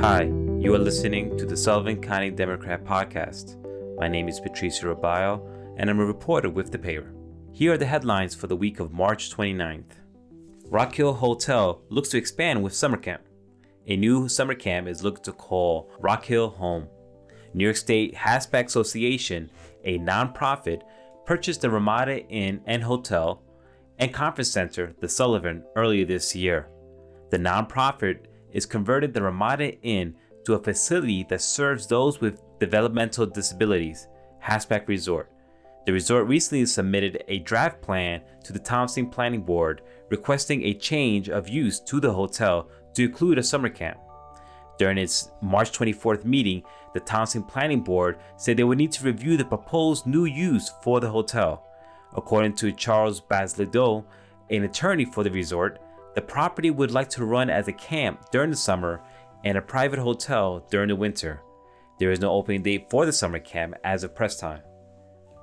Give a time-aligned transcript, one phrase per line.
[0.00, 0.24] Hi,
[0.58, 3.56] you are listening to the Sullivan County Democrat podcast.
[3.96, 5.40] My name is Patricia Rabayo,
[5.76, 7.14] and I'm a reporter with the paper.
[7.52, 9.92] Here are the headlines for the week of March 29th.
[10.66, 13.22] Rock Hill Hotel looks to expand with summer camp.
[13.86, 16.88] A new summer camp is looked to call Rock Hill Home.
[17.54, 19.50] New York State Hatchback Association,
[19.84, 20.82] a nonprofit,
[21.24, 23.42] purchased the Ramada Inn and Hotel
[23.98, 26.68] and Conference Center, the Sullivan, earlier this year.
[27.30, 30.14] The nonprofit is converted the Ramada Inn
[30.46, 34.08] to a facility that serves those with developmental disabilities,
[34.42, 35.30] Hatchback Resort.
[35.84, 41.28] The resort recently submitted a draft plan to the Thompson Planning Board requesting a change
[41.28, 43.98] of use to the hotel to include a summer camp.
[44.78, 46.62] During its March 24th meeting,
[46.94, 51.00] the Thompson Planning Board said they would need to review the proposed new use for
[51.00, 51.66] the hotel.
[52.16, 54.04] According to Charles Basledo,
[54.50, 55.80] an attorney for the resort,
[56.14, 59.02] the property would like to run as a camp during the summer
[59.44, 61.42] and a private hotel during the winter.
[61.98, 64.62] There is no opening date for the summer camp as of press time.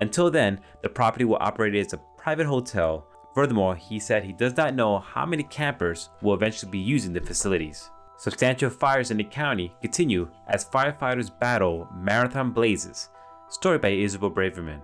[0.00, 3.06] Until then, the property will operate as a private hotel.
[3.34, 7.20] Furthermore, he said he does not know how many campers will eventually be using the
[7.20, 7.90] facilities.
[8.16, 13.10] Substantial fires in the county continue as firefighters battle marathon blazes.
[13.48, 14.80] Story by Isabel Braverman.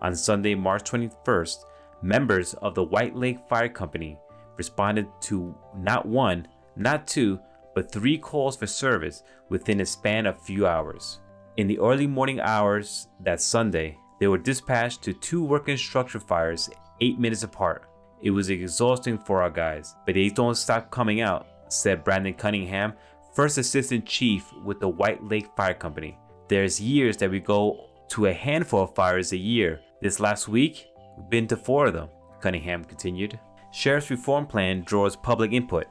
[0.00, 1.64] On Sunday, March 21st,
[2.02, 4.18] members of the White Lake Fire Company
[4.62, 6.46] responded to not one,
[6.76, 7.40] not two,
[7.74, 11.18] but three calls for service within a span of few hours.
[11.56, 16.70] In the early morning hours that Sunday, they were dispatched to two working structure fires
[17.00, 17.88] eight minutes apart.
[18.22, 22.92] It was exhausting for our guys, but they don't stop coming out, said Brandon Cunningham,
[23.34, 26.16] first assistant chief with the White Lake Fire Company.
[26.46, 29.80] There's years that we go to a handful of fires a year.
[30.00, 32.08] This last week, we've been to four of them,
[32.40, 33.40] Cunningham continued.
[33.74, 35.86] Sheriff's Reform Plan draws public input.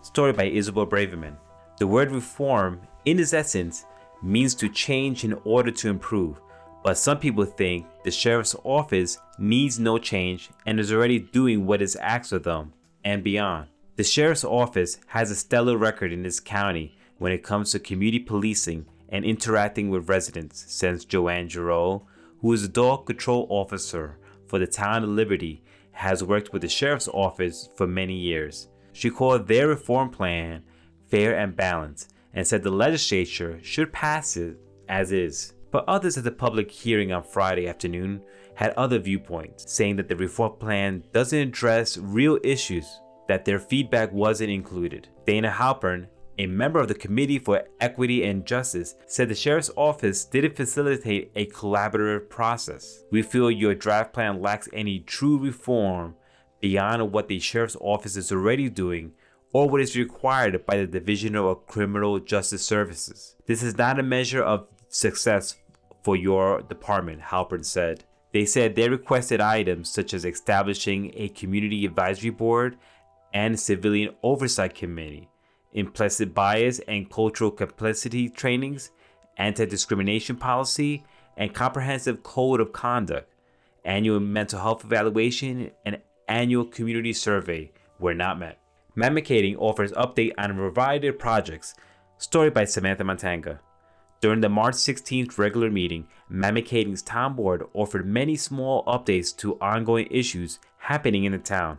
[0.00, 1.36] Story by Isabel Braverman.
[1.78, 3.84] The word reform, in its essence,
[4.22, 6.40] means to change in order to improve,
[6.84, 11.82] but some people think the sheriff's office needs no change and is already doing what
[11.82, 12.72] is asked of them
[13.04, 13.66] and beyond.
[13.96, 18.20] The sheriff's office has a stellar record in this county when it comes to community
[18.20, 22.06] policing and interacting with residents, says Joanne Giroux,
[22.40, 24.16] who is a dog control officer
[24.46, 25.64] for the town of Liberty
[25.96, 28.68] has worked with the sheriff's office for many years.
[28.92, 30.62] She called their reform plan
[31.08, 34.58] fair and balanced and said the legislature should pass it
[34.90, 35.54] as is.
[35.70, 38.22] But others at the public hearing on Friday afternoon
[38.54, 44.12] had other viewpoints, saying that the reform plan doesn't address real issues, that their feedback
[44.12, 45.08] wasn't included.
[45.26, 46.08] Dana Halpern,
[46.38, 51.30] a member of the Committee for Equity and Justice, said the sheriff's office didn't facilitate
[51.34, 53.04] a collaborative process.
[53.10, 56.16] We feel your draft plan lacks any true reform
[56.60, 59.12] beyond what the sheriff's office is already doing
[59.52, 63.36] or what is required by the Division of Criminal Justice Services.
[63.46, 65.56] This is not a measure of success
[66.02, 68.04] for your department, Halpern said.
[68.32, 72.76] They said they requested items such as establishing a community advisory board
[73.32, 75.30] and civilian oversight committee
[75.76, 78.90] implicit bias and cultural complicity trainings,
[79.36, 81.04] anti discrimination policy,
[81.36, 83.32] and comprehensive code of conduct,
[83.84, 87.70] annual mental health evaluation, and annual community survey
[88.00, 88.58] were not met.
[88.96, 91.74] Mamakating offers update on a variety of projects.
[92.16, 93.58] Story by Samantha Montanga.
[94.22, 100.08] During the March 16th regular meeting, Mamakating's town board offered many small updates to ongoing
[100.10, 101.78] issues happening in the town.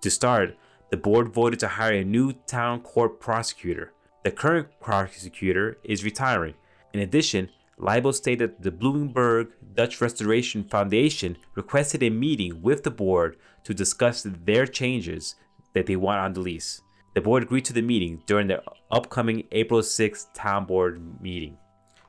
[0.00, 0.56] To start,
[0.90, 3.92] the board voted to hire a new town court prosecutor.
[4.24, 6.54] The current prosecutor is retiring.
[6.92, 12.90] In addition, Lybolt stated that the Bloomingburg Dutch Restoration Foundation requested a meeting with the
[12.90, 15.36] board to discuss their changes
[15.74, 16.80] that they want on the lease.
[17.14, 21.58] The board agreed to the meeting during the upcoming April 6th town board meeting.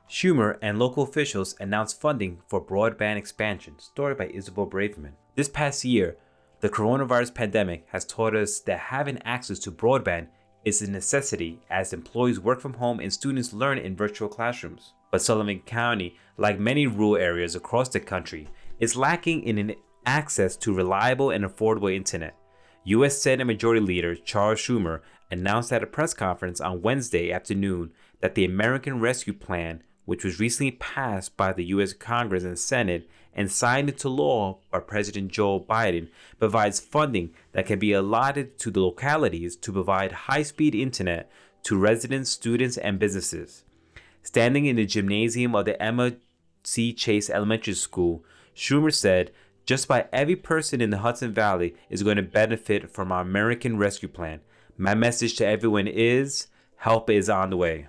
[0.08, 3.78] Schumer and local officials announced funding for broadband expansion.
[3.78, 5.12] Story by Isabel Braverman.
[5.36, 6.16] This past year,
[6.60, 10.26] the coronavirus pandemic has taught us that having access to broadband
[10.64, 14.92] is a necessity as employees work from home and students learn in virtual classrooms.
[15.10, 18.46] But Sullivan County, like many rural areas across the country,
[18.78, 19.74] is lacking in
[20.04, 22.36] access to reliable and affordable internet.
[22.84, 23.20] U.S.
[23.20, 28.44] Senate Majority Leader Charles Schumer announced at a press conference on Wednesday afternoon that the
[28.44, 31.94] American Rescue Plan, which was recently passed by the U.S.
[31.94, 33.08] Congress and Senate,
[33.40, 38.70] and signed into law by President Joe Biden provides funding that can be allotted to
[38.70, 41.32] the localities to provide high speed internet
[41.62, 43.64] to residents, students, and businesses.
[44.22, 46.16] Standing in the gymnasium of the Emma
[46.64, 46.92] C.
[46.92, 48.22] Chase Elementary School,
[48.54, 49.30] Schumer said,
[49.64, 53.78] just about every person in the Hudson Valley is going to benefit from our American
[53.78, 54.40] Rescue Plan.
[54.76, 57.88] My message to everyone is help is on the way.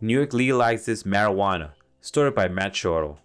[0.00, 1.72] New York legalizes marijuana.
[2.00, 3.18] Story by Matt Shortle.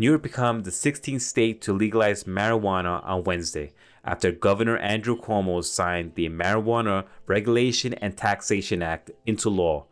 [0.00, 3.72] New York became the 16th state to legalize marijuana on Wednesday
[4.04, 9.86] after Governor Andrew Cuomo signed the Marijuana Regulation and Taxation Act into law.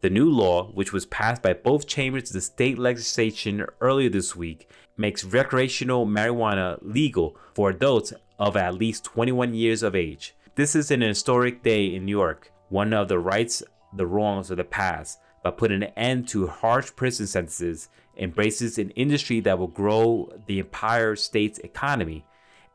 [0.00, 4.34] The new law, which was passed by both chambers of the state legislation earlier this
[4.34, 10.34] week, makes recreational marijuana legal for adults of at least 21 years of age.
[10.56, 13.62] This is an historic day in New York, one of the rights,
[13.94, 18.90] the wrongs of the past, but put an end to harsh prison sentences, embraces an
[18.90, 22.24] industry that will grow the entire state's economy,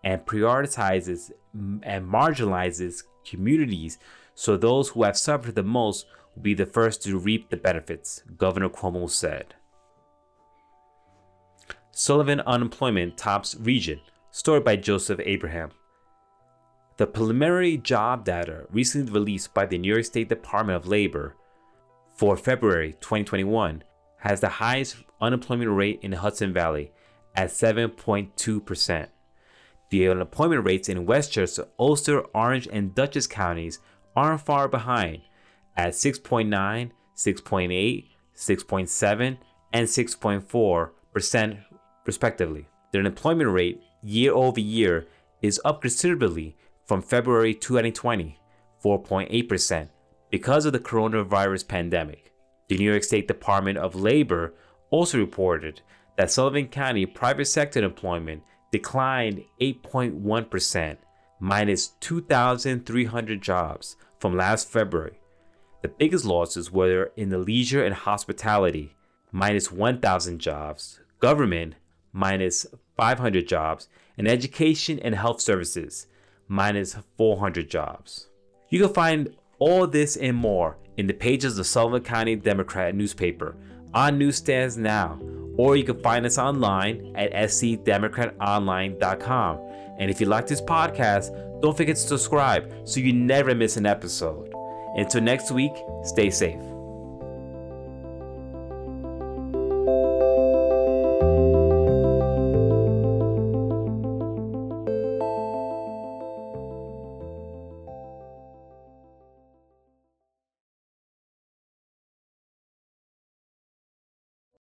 [0.04, 3.98] and prioritizes and marginalizes communities
[4.36, 6.06] so those who have suffered the most
[6.36, 9.56] will be the first to reap the benefits, Governor Cuomo said.
[11.92, 14.00] Sullivan unemployment tops region,
[14.30, 15.72] story by Joseph Abraham.
[16.98, 21.36] The preliminary job data recently released by the New York State Department of Labor
[22.14, 23.84] for February 2021
[24.18, 26.92] has the highest unemployment rate in the Hudson Valley
[27.36, 29.08] at 7.2%.
[29.90, 33.80] The unemployment rates in Westchester, Ulster, Orange, and Dutchess counties
[34.16, 35.22] aren't far behind
[35.78, 38.06] at 6.9, 6.8,
[38.36, 39.38] 6.7,
[39.74, 41.64] and 6.4%,
[42.06, 42.68] respectively.
[42.92, 45.08] The unemployment rate year over year
[45.42, 48.40] is up considerably from February 2020,
[48.84, 49.90] 4.8%,
[50.30, 52.34] because of the coronavirus pandemic.
[52.68, 54.54] The New York State Department of Labor
[54.90, 55.82] also reported
[56.18, 60.98] that Sullivan County private sector employment declined 8.1%,
[61.40, 65.20] minus 2,300 jobs from last February.
[65.82, 68.96] The biggest losses were in the leisure and hospitality,
[69.32, 71.76] minus 1,000 jobs, government,
[72.12, 72.66] minus
[72.98, 73.88] 500 jobs,
[74.18, 76.08] and education and health services,
[76.48, 78.28] minus 400 jobs.
[78.70, 83.56] You can find all this and more in the pages of Sullivan County Democrat newspaper
[83.94, 85.20] on newsstands now,
[85.58, 89.60] or you can find us online at scdemocratonline.com.
[90.00, 93.86] And if you like this podcast, don't forget to subscribe so you never miss an
[93.86, 94.54] episode.
[94.96, 95.74] Until next week,
[96.04, 96.77] stay safe.